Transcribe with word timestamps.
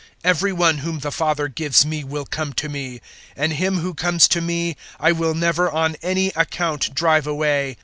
006:037 0.01 0.09
Every 0.31 0.53
one 0.53 0.77
whom 0.79 0.99
the 1.01 1.11
Father 1.11 1.47
gives 1.47 1.85
me 1.85 2.03
will 2.03 2.25
come 2.25 2.53
to 2.53 2.67
me, 2.67 3.01
and 3.35 3.53
him 3.53 3.77
who 3.81 3.93
comes 3.93 4.27
to 4.29 4.41
me 4.41 4.75
I 4.99 5.11
will 5.11 5.35
never 5.35 5.69
on 5.69 5.95
any 6.01 6.29
account 6.29 6.95
drive 6.95 7.27
away. 7.27 7.77